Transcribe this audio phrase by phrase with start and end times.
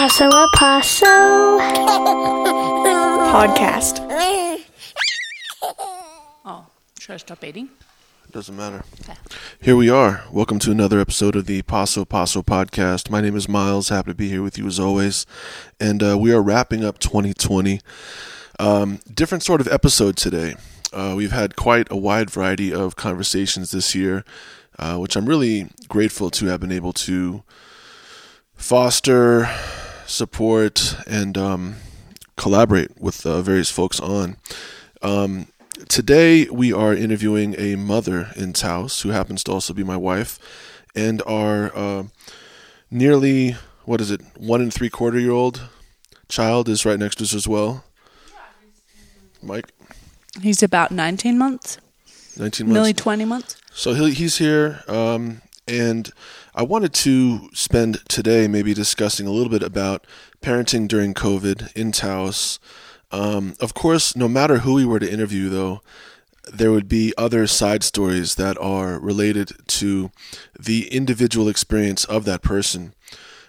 [0.00, 1.04] Paso a Paso
[3.30, 4.00] podcast.
[6.42, 6.64] Oh,
[6.98, 7.68] should I stop eating?
[8.30, 8.82] Doesn't matter.
[9.60, 10.24] Here we are.
[10.32, 13.10] Welcome to another episode of the Paso Paso podcast.
[13.10, 13.90] My name is Miles.
[13.90, 15.26] Happy to be here with you as always.
[15.78, 17.82] And uh, we are wrapping up 2020.
[18.58, 20.54] Um, different sort of episode today.
[20.94, 24.24] Uh, we've had quite a wide variety of conversations this year,
[24.78, 27.42] uh, which I'm really grateful to have been able to
[28.56, 29.46] foster,
[30.10, 31.76] support, and um,
[32.36, 34.36] collaborate with uh, various folks on.
[35.02, 35.46] Um,
[35.88, 40.38] today, we are interviewing a mother in Taos who happens to also be my wife,
[40.94, 42.02] and our uh,
[42.90, 45.62] nearly, what is it, one and three quarter year old
[46.28, 47.84] child is right next to us as well.
[49.42, 49.72] Mike,
[50.42, 51.78] He's about 19 months,
[52.36, 52.74] 19 months.
[52.74, 53.56] nearly 20 months.
[53.72, 56.10] So he, he's here, um, and
[56.54, 60.06] I wanted to spend today maybe discussing a little bit about
[60.42, 62.58] parenting during COVID in Taos.
[63.12, 65.80] Um, of course, no matter who we were to interview, though,
[66.52, 70.10] there would be other side stories that are related to
[70.58, 72.94] the individual experience of that person.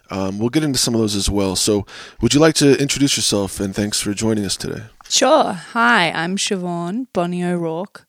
[0.10, 1.56] Um, we'll get into some of those as well.
[1.56, 1.86] So,
[2.20, 4.84] would you like to introduce yourself and thanks for joining us today?
[5.08, 5.54] Sure.
[5.54, 8.06] Hi, I'm Siobhan Bonnie O'Rourke,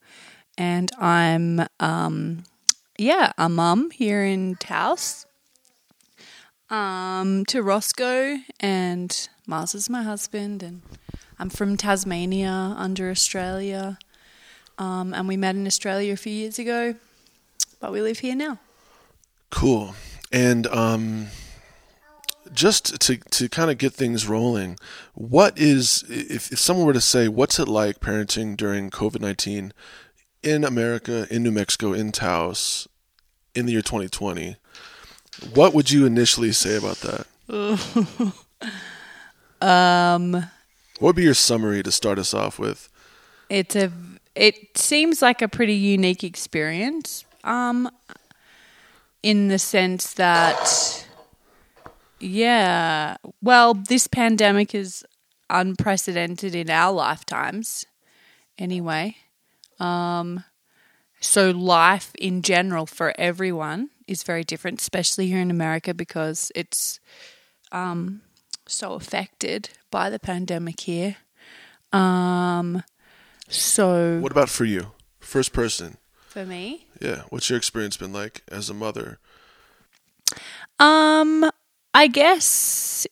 [0.58, 2.42] and I'm, um,
[2.98, 5.26] yeah, a mum here in Taos.
[6.70, 10.80] Um, to Roscoe, and Mars is my husband, and
[11.38, 13.98] I'm from Tasmania, under Australia.
[14.78, 16.94] Um, and we met in Australia a few years ago,
[17.78, 18.58] but we live here now.
[19.50, 19.94] Cool.
[20.32, 21.26] And um,
[22.54, 24.78] just to to kind of get things rolling,
[25.12, 29.74] what is if, if someone were to say, what's it like parenting during COVID nineteen
[30.42, 32.88] in America, in New Mexico, in Taos,
[33.54, 34.56] in the year twenty twenty?
[35.54, 37.26] What would you initially say about that?
[39.60, 42.88] Um, What would be your summary to start us off with?
[43.48, 43.92] it's a
[44.34, 47.88] it seems like a pretty unique experience um
[49.22, 51.06] in the sense that
[52.18, 55.04] yeah well this pandemic is
[55.50, 57.84] unprecedented in our lifetimes
[58.58, 59.14] anyway
[59.82, 60.44] um
[61.20, 67.00] so life in general for everyone is very different especially here in America because it's
[67.72, 68.22] um
[68.66, 71.16] so affected by the pandemic here
[71.92, 72.82] um
[73.48, 75.96] so What about for you, first person?
[76.28, 79.18] for me, Yeah, what's your experience been like as a mother?
[80.78, 81.50] um,
[81.92, 83.06] I guess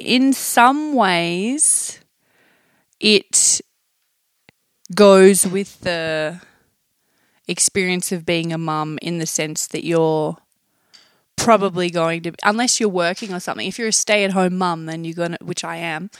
[0.00, 2.00] in some ways
[2.98, 3.60] it
[4.94, 6.40] goes with the
[7.48, 10.36] experience of being a mum in the sense that you're
[11.36, 15.14] probably going to unless you're working or something if you're a stay-at-home mum then you're
[15.14, 16.10] going to which I am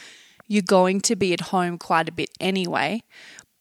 [0.47, 3.03] you're going to be at home quite a bit anyway.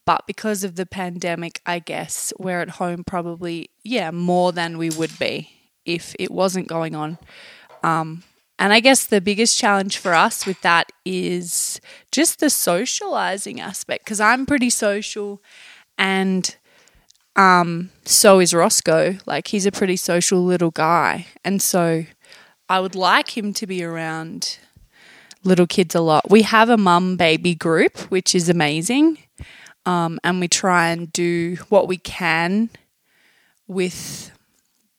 [0.06, 4.90] But because of the pandemic I guess we're at home probably yeah more than we
[4.92, 5.50] would be
[5.86, 7.18] if it wasn't going on.
[7.84, 8.24] Um,
[8.58, 14.06] and I guess the biggest challenge for us with that is just the socializing aspect
[14.06, 15.42] because I'm pretty social
[15.98, 16.56] and
[17.36, 19.18] um, so is Roscoe.
[19.26, 21.28] Like he's a pretty social little guy.
[21.44, 22.06] And so
[22.70, 24.58] I would like him to be around
[25.44, 26.30] little kids a lot.
[26.30, 29.20] We have a mum baby group, which is amazing.
[29.86, 32.70] Um, and we try and do what we can
[33.68, 34.32] with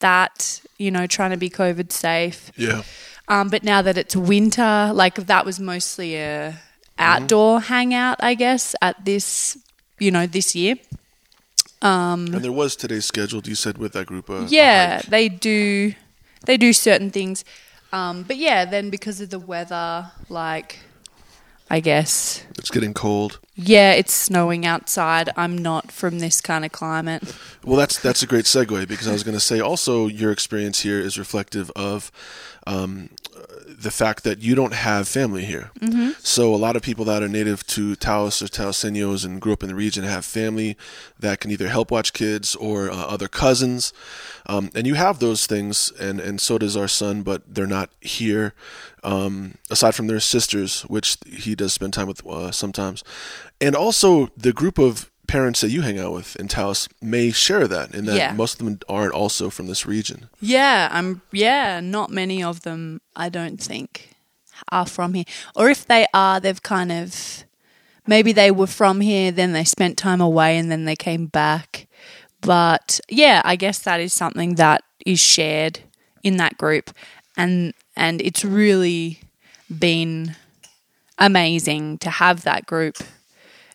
[0.00, 2.52] that, you know, trying to be COVID safe.
[2.56, 2.82] Yeah.
[3.28, 6.60] Um, but now that it's winter, like that was mostly a
[6.98, 9.58] outdoor hangout, I guess, at this,
[9.98, 10.76] you know, this year.
[11.82, 14.30] And there was today's scheduled, you said, with that group.
[14.30, 15.94] Uh, yeah, they do,
[16.46, 17.44] they do certain things.
[17.92, 20.78] Um, but yeah, then because of the weather, like,
[21.68, 23.40] I guess, It's getting cold.
[23.56, 25.30] yeah, it's snowing outside.
[25.36, 27.22] I'm not from this kind of climate.
[27.64, 30.80] Well, that's that's a great segue because I was going to say also your experience
[30.82, 32.12] here is reflective of
[32.68, 33.10] um,
[33.66, 35.70] the fact that you don't have family here.
[35.80, 36.10] Mm-hmm.
[36.20, 39.62] So a lot of people that are native to Taos or Taoseños and grew up
[39.62, 40.76] in the region have family
[41.18, 43.92] that can either help watch kids or uh, other cousins,
[44.46, 47.90] um, and you have those things, and and so does our son, but they're not
[48.00, 48.54] here.
[49.06, 53.04] Um, aside from their sisters, which he does spend time with uh, sometimes,
[53.60, 57.68] and also the group of parents that you hang out with in Taos may share
[57.68, 58.32] that, in that Yeah.
[58.32, 60.28] most of them aren't also from this region.
[60.40, 61.20] Yeah, I'm.
[61.32, 63.00] Yeah, not many of them.
[63.14, 64.10] I don't think
[64.72, 65.24] are from here,
[65.54, 67.44] or if they are, they've kind of
[68.08, 71.86] maybe they were from here, then they spent time away, and then they came back.
[72.40, 75.78] But yeah, I guess that is something that is shared
[76.24, 76.90] in that group,
[77.36, 79.20] and and it's really
[79.78, 80.36] been
[81.18, 82.96] amazing to have that group.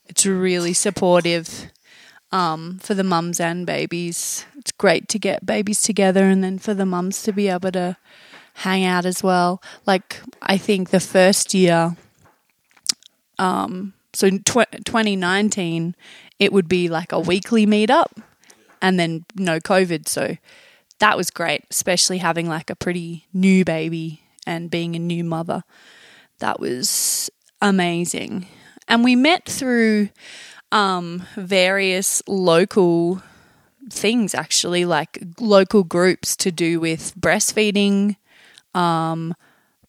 [0.08, 1.72] It's really supportive
[2.32, 4.46] um, for the mums and babies.
[4.58, 7.98] It's great to get babies together and then for the mums to be able to
[8.56, 9.62] hang out as well.
[9.86, 11.96] Like, I think the first year,
[13.40, 15.96] um, so tw- 2019,
[16.40, 18.22] it would be like a weekly meetup
[18.82, 20.08] and then no COVID.
[20.08, 20.38] So
[21.02, 25.64] that was great, especially having like a pretty new baby and being a new mother.
[26.40, 28.48] That was amazing.
[28.88, 30.10] And we met through
[30.72, 33.22] um, various local
[33.90, 38.18] things, actually, like local groups to do with breastfeeding,
[38.76, 39.34] um,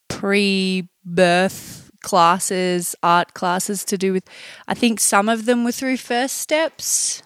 [0.08, 4.24] pre birth classes, art classes to do with,
[4.66, 7.22] I think some of them were through First Steps.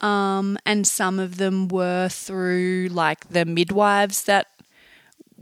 [0.00, 4.46] Um, and some of them were through like the midwives that,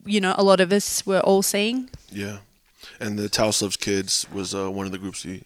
[0.05, 1.91] you know, a lot of us were all seeing.
[2.11, 2.39] Yeah.
[3.01, 5.45] And the Taos Loves Kids was uh, one of the groups we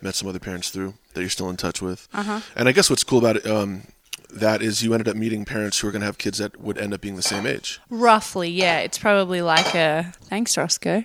[0.00, 2.08] met some other parents through that you're still in touch with.
[2.14, 2.40] Uh-huh.
[2.54, 3.82] And I guess what's cool about it, um,
[4.30, 6.78] that is you ended up meeting parents who are going to have kids that would
[6.78, 7.80] end up being the same age.
[7.90, 8.78] Roughly, yeah.
[8.80, 10.12] It's probably like a.
[10.24, 11.04] Thanks, Roscoe.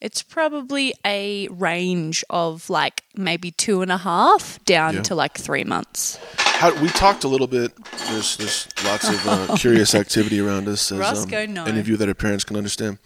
[0.00, 5.02] It's probably a range of like maybe two and a half down Yeah.
[5.02, 6.18] to like three months.
[6.62, 7.72] How, we talked a little bit.
[8.06, 10.92] There's there's lots of uh, curious activity around us.
[10.92, 11.64] As, Roscoe, um, no.
[11.64, 13.00] Any of you that are parents can understand.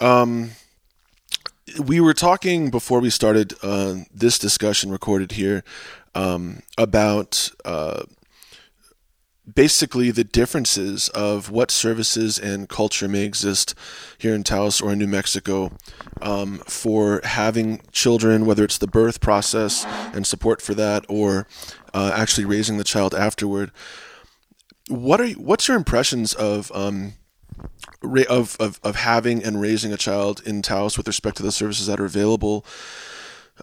[0.00, 0.52] Um,
[1.76, 5.64] we were talking before we started uh, this discussion recorded here
[6.14, 8.04] um, about uh,
[9.54, 13.74] basically the differences of what services and culture may exist
[14.18, 15.72] here in Taos or in New Mexico
[16.20, 21.46] um, for having children, whether it's the birth process and support for that, or
[21.94, 23.70] uh, actually raising the child afterward.
[24.88, 27.14] What are what's your impressions of um,
[28.28, 31.86] of, of of having and raising a child in Taos with respect to the services
[31.86, 32.64] that are available?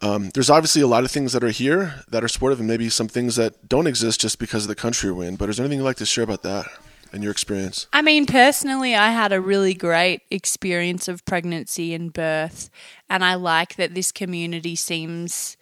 [0.01, 2.89] Um, there's obviously a lot of things that are here that are supportive, and maybe
[2.89, 5.35] some things that don't exist just because of the country we're in.
[5.35, 6.67] But is there anything you'd like to share about that
[7.13, 7.87] and your experience?
[7.93, 12.69] I mean, personally, I had a really great experience of pregnancy and birth,
[13.09, 15.57] and I like that this community seems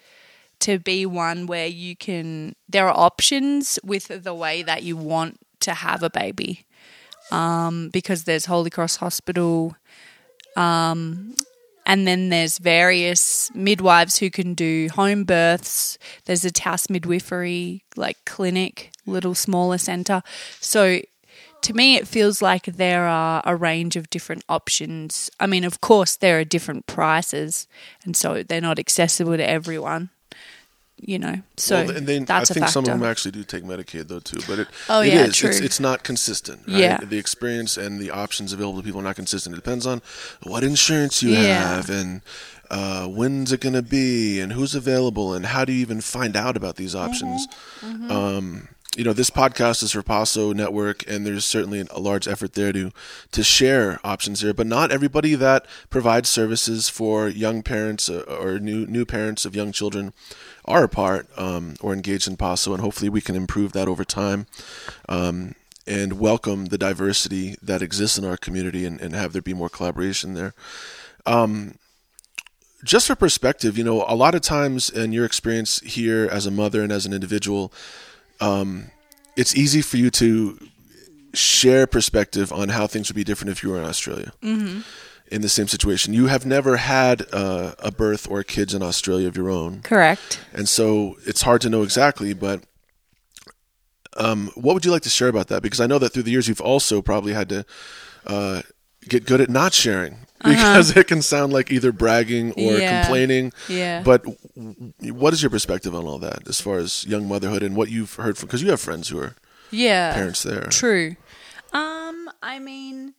[0.59, 5.37] to be one where you can, there are options with the way that you want
[5.59, 6.65] to have a baby.
[7.31, 9.75] Um, because there's Holy Cross Hospital,
[10.55, 11.35] um,
[11.85, 15.97] and then there's various midwives who can do home births.
[16.25, 20.21] There's a Taos midwifery like clinic, little smaller center.
[20.59, 21.01] So
[21.63, 25.29] to me, it feels like there are a range of different options.
[25.39, 27.67] I mean, of course, there are different prices,
[28.03, 30.09] and so they're not accessible to everyone.
[31.05, 33.63] You know, so well, and then that's I think some of them actually do take
[33.65, 35.35] Medicaid though too, but it Oh, it yeah, is.
[35.35, 35.49] true.
[35.49, 36.61] It's, it's not consistent.
[36.65, 36.77] Right?
[36.77, 36.97] Yeah.
[37.03, 39.53] the experience and the options available to people are not consistent.
[39.53, 40.01] It depends on
[40.43, 41.41] what insurance you Yeah.
[41.75, 42.21] have and
[42.71, 46.37] uh, when's it going to be and who's available and how do you even find
[46.37, 47.47] out about these options.
[47.81, 48.09] Mm-hmm.
[48.09, 48.67] Um,
[48.97, 52.71] you know, this podcast is for Paso Network, and there's certainly a large effort there
[52.73, 52.91] to
[53.31, 54.53] to share options here.
[54.53, 59.55] But not everybody that provides services for young parents uh, or new new parents of
[59.55, 60.13] young children
[60.65, 64.03] are a part um, or engaged in Paso, and hopefully we can improve that over
[64.05, 64.47] time.
[65.09, 65.55] Um,
[65.85, 69.67] and welcome the diversity that exists in our community and, and have there be more
[69.67, 70.53] collaboration there
[72.83, 76.51] just for perspective, you know, a lot of times in your experience here as a
[76.51, 77.71] mother and as an individual,
[78.41, 78.91] um,
[79.35, 80.57] it's easy for you to
[81.33, 84.31] share perspective on how things would be different if you were in Australia.
[84.41, 84.81] Mm-hmm.
[85.31, 89.27] In the same situation, you have never had uh, a birth or kids in Australia
[89.27, 90.39] of your own, Correct.
[90.53, 92.33] and so it's hard to know exactly.
[92.33, 92.61] But
[94.17, 95.63] um, what would you like to share about that?
[95.63, 97.65] Because I know that through the years you've also probably had to
[98.27, 98.61] uh,
[99.09, 102.77] get good at not sharing because it can sound like either bragging or Uh-huh.
[102.77, 103.01] Yeah.
[103.03, 103.53] complaining.
[103.67, 104.03] Yeah.
[104.03, 104.23] But
[104.55, 108.13] what is your perspective on all that as far as young motherhood and what you've
[108.15, 108.47] heard from?
[108.47, 109.35] Because you have friends who are
[109.71, 110.13] Yeah.
[110.13, 110.67] parents there.
[110.69, 111.15] True.
[111.73, 113.13] Um, I mean,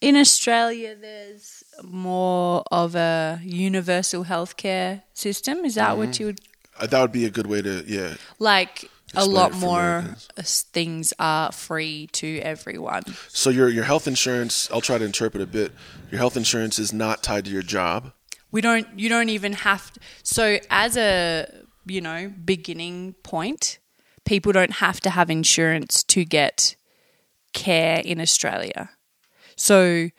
[0.00, 5.64] in Australia, there's more of a universal healthcare system.
[5.64, 5.98] Is that Mm-hmm.
[5.98, 6.40] what you would
[6.78, 8.14] Uh, that would be a good way to, yeah.
[8.38, 8.90] like?
[9.16, 10.62] A lot more Americans.
[10.72, 13.04] things are free to everyone.
[13.28, 15.70] So your your health insurance, I'll try to interpret a bit.
[16.10, 18.12] Your health insurance is not tied to your job.
[18.54, 18.86] We don't.
[18.96, 19.92] You don't even have.
[19.92, 21.44] To, so as a
[21.86, 23.80] you know beginning point,
[24.24, 26.76] people don't have to have insurance to get
[27.52, 28.90] care in Australia.
[29.56, 30.10] So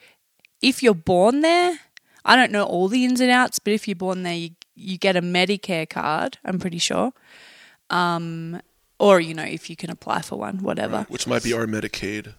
[0.60, 1.78] if you're born there,
[2.26, 4.98] I don't know all the ins and outs, but if you're born there, you you
[4.98, 6.36] get a Medicare card.
[6.44, 7.14] I'm pretty sure.
[7.88, 8.60] Um,
[8.98, 11.06] or you know if you can apply for one, whatever.
[11.08, 12.34] Which might be our Medicaid.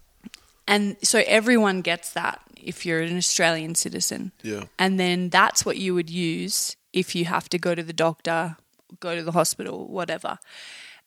[0.67, 4.31] And so everyone gets that if you're an Australian citizen.
[4.43, 4.65] Yeah.
[4.77, 8.57] And then that's what you would use if you have to go to the doctor,
[8.99, 10.39] go to the hospital, whatever.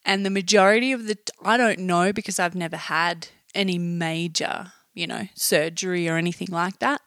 [0.04, 5.07] And the majority of the, I don't know because I've never had any major, you
[5.07, 7.02] know, surgery or anything like that.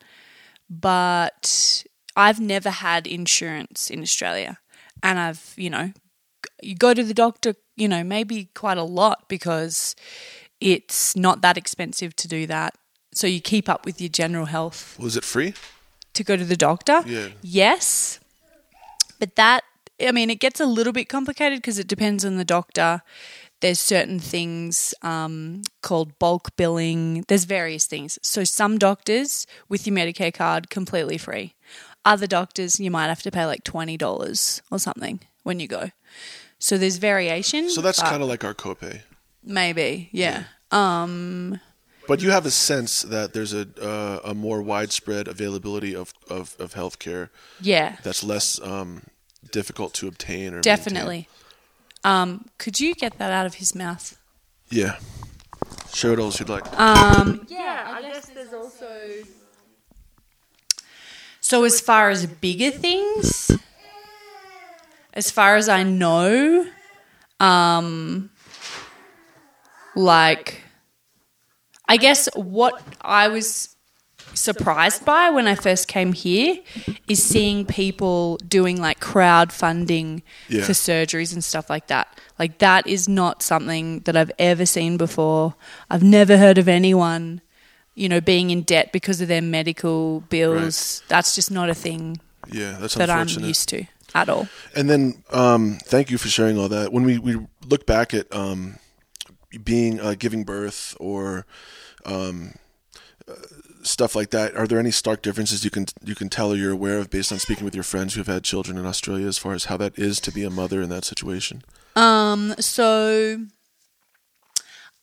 [0.69, 1.83] But
[2.15, 4.59] I've never had insurance in Australia.
[5.01, 5.91] And I've, you know,
[6.61, 9.95] you go to the doctor, you know, maybe quite a lot because
[10.59, 12.75] it's not that expensive to do that.
[13.13, 15.53] So you keep up with your general health Was it free?
[16.13, 17.01] to go to the doctor.
[17.05, 17.29] Yeah.
[17.41, 18.19] Yes.
[19.19, 19.63] But that,
[19.99, 23.01] I mean, it gets a little bit complicated because it depends on the doctor.
[23.61, 27.23] There's certain things um, called bulk billing.
[27.29, 28.19] There's various things.
[28.21, 31.55] So some doctors with your Medicare card completely free.
[32.05, 35.91] Other doctors you might have to pay like twenty dollars or something when you go.
[36.59, 37.69] So there's variation.
[37.69, 39.01] So that's kind of like our copay.
[39.41, 40.43] maybe yeah.
[40.71, 41.61] Um,
[42.07, 46.55] But you have a sense that there's a uh, a more widespread availability of of,
[46.59, 47.29] of healthcare
[47.61, 47.97] yeah.
[48.03, 49.03] that's less um,
[49.51, 50.61] difficult to obtain or.
[50.61, 51.27] Definitely.
[52.03, 54.17] Um, could you get that out of his mouth?
[54.69, 54.97] Yeah.
[55.93, 56.67] Share what else you'd like.
[56.79, 58.99] Um, yeah, I guess there's also.
[61.39, 63.51] So, as far as bigger things,
[65.13, 66.65] as far as I know,
[67.39, 68.31] um,
[69.95, 70.62] like,
[71.87, 73.75] I guess what I was
[74.33, 76.57] surprised by when I first came here
[77.07, 80.63] is seeing people doing like crowdfunding Yeah.
[80.63, 82.19] for surgeries and stuff like that.
[82.39, 85.55] Like that is not something that I've ever seen before.
[85.89, 87.41] I've never heard of anyone,
[87.95, 91.03] you know, being in debt because of their medical bills.
[91.09, 92.17] That's just not a thing
[92.51, 93.85] yeah, that's that I'm used to
[94.15, 94.47] at all.
[94.75, 96.91] And then, um, thank you for sharing all that.
[96.91, 97.37] When we, we
[97.67, 98.77] look back at um,
[99.63, 101.45] being uh, giving birth or
[102.05, 102.53] um,
[103.27, 103.33] uh,
[103.83, 106.71] stuff like that, are there any stark differences you can you can tell or you're
[106.71, 109.37] aware of based on speaking with your friends who have had children in Australia, as
[109.37, 111.63] far as how that is to be a mother in that situation?
[111.95, 113.45] Um, so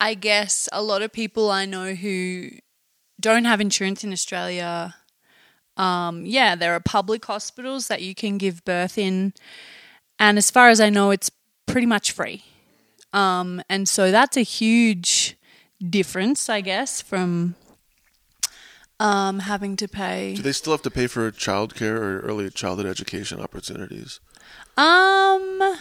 [0.00, 2.50] I guess a lot of people I know who
[3.20, 4.94] don't have insurance in Australia,
[5.76, 9.34] um, yeah, there are public hospitals that you can give birth in,
[10.18, 11.30] and as far as I know, it's
[11.66, 12.44] pretty much free.
[13.12, 15.36] Um, and so that's a huge
[15.88, 17.56] difference, I guess, from
[19.00, 20.34] um, having to pay.
[20.34, 24.20] Do they still have to pay for childcare or early childhood education opportunities?
[24.76, 25.76] Um,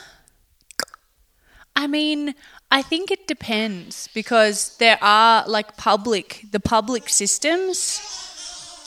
[1.75, 2.33] I mean,
[2.71, 8.01] I think it depends because there are like public, the public systems,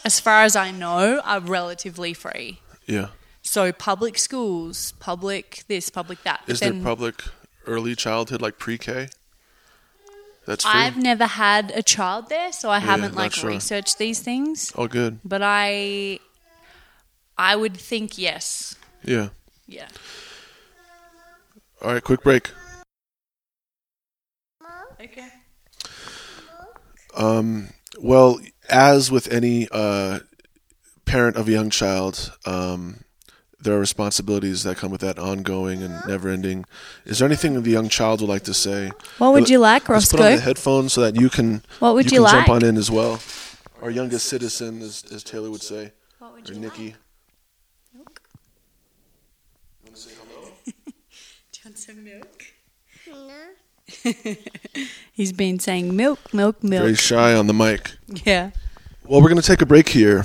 [0.05, 2.61] as far as I know, are relatively free.
[2.87, 3.09] Yeah.
[3.43, 6.43] So public schools, public this, public that.
[6.47, 7.23] Is Is there public
[7.67, 9.09] early childhood like pre-K?
[10.47, 10.73] That's free.
[10.73, 13.51] I've never had a child there, so I haven't not like sure.
[13.51, 14.73] researched these things.
[14.75, 15.21] oh, good.
[15.25, 16.19] But I,
[17.39, 18.75] I would think yes.
[19.05, 19.29] Yeah.
[19.67, 19.89] Yeah.
[21.81, 22.03] All right.
[22.03, 22.51] Quick break.
[25.01, 25.29] Okay.
[27.15, 27.69] Um,
[28.01, 30.21] well, as with any uh,
[31.05, 33.05] parent of a young child, um,
[33.63, 36.65] there are responsibilities that come with that ongoing and never ending.
[37.05, 38.91] Is there anything the young child would like to say?
[39.19, 42.11] What would you like, Let's put on the headphones so that you can What would
[42.11, 42.47] you, you can like?
[42.47, 43.21] jump on in as well.
[43.81, 46.95] Our youngest citizen, as, as Taylor would say, What would or Nikki.
[47.97, 48.21] Like?
[49.85, 50.49] You want to say hello?
[50.65, 50.73] Do
[51.53, 52.45] you want some milk?
[53.09, 54.37] No.
[55.13, 56.83] He's been saying milk, milk, milk.
[56.83, 57.93] Very shy on the mic.
[58.25, 58.51] Yeah.
[59.05, 60.25] Well, we're going to take a break here.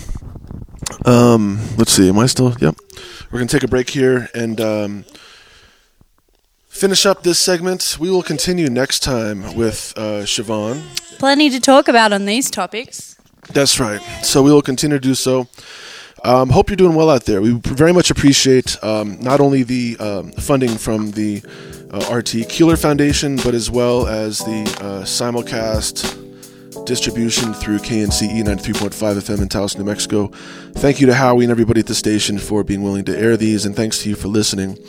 [1.06, 2.10] Um, let's see.
[2.10, 2.56] Am I still?
[2.60, 2.76] Yep.
[3.32, 5.06] We're going to take a break here and um,
[6.68, 7.98] finish up this segment.
[8.00, 10.82] We will continue next time with uh, Siobhan.
[11.18, 13.18] Plenty to talk about on these topics.
[13.50, 14.02] That's right.
[14.24, 15.48] So we will continue to do so.
[16.24, 17.42] Um, hope you're doing well out there.
[17.42, 21.44] We very much appreciate um, not only the um, funding from the
[21.92, 26.27] uh, RT Keeler Foundation, but as well as the uh, simulcast
[26.88, 30.28] distribution through KNCE 93.5 FM in Taos, New Mexico.
[30.76, 33.66] Thank you to Howie and everybody at the station for being willing to air these,
[33.66, 34.80] and thanks to you for listening.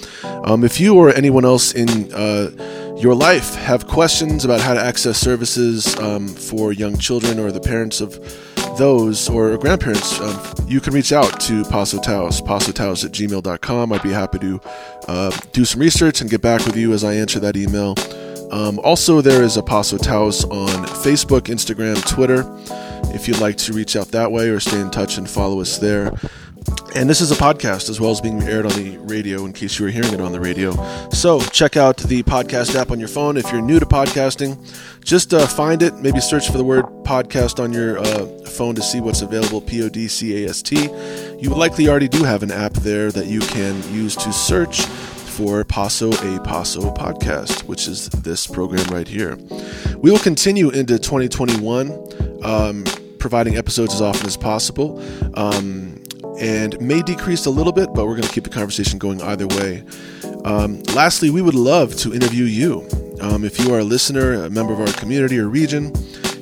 [0.44, 4.80] Um, if you or anyone else in uh, your life have questions about how to
[4.80, 8.18] access services um, for young children or the parents of
[8.78, 13.92] those or grandparents, um, you can reach out to Paso Taos, pasotaos at gmail.com.
[13.92, 14.60] I'd be happy to
[15.08, 17.96] uh, do some research and get back with you as I answer that email.
[18.50, 22.44] Um, also, there is a Paso Taos on Facebook, Instagram, Twitter.
[23.14, 25.78] If you'd like to reach out that way or stay in touch and follow us
[25.78, 26.12] there.
[26.94, 29.78] And this is a podcast as well as being aired on the radio in case
[29.78, 30.72] you were hearing it on the radio.
[31.10, 33.36] So check out the podcast app on your phone.
[33.36, 34.58] If you're new to podcasting,
[35.04, 35.94] just uh, find it.
[35.96, 39.82] Maybe search for the word podcast on your uh, phone to see what's available P
[39.82, 40.88] O D C A S T.
[41.38, 44.86] You likely already do have an app there that you can use to search
[45.38, 49.36] for Paso a Paso podcast, which is this program right here.
[49.98, 52.82] We will continue into 2021, um,
[53.20, 55.00] providing episodes as often as possible.
[55.34, 56.02] Um,
[56.40, 59.46] and may decrease a little bit, but we're going to keep the conversation going either
[59.46, 59.84] way.
[60.44, 62.88] Um, lastly, we would love to interview you.
[63.20, 65.94] Um, if you are a listener, a member of our community or region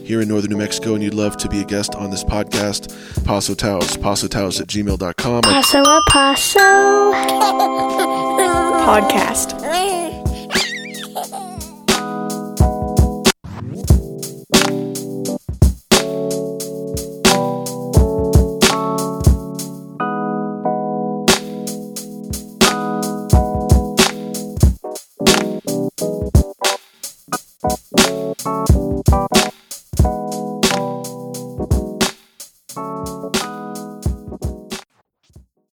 [0.07, 2.89] here in northern New Mexico, and you'd love to be a guest on this podcast,
[3.27, 5.43] Paso Taos, pasotaos at gmail.com.
[5.43, 7.93] Paso a paso.
[8.87, 10.06] Podcast.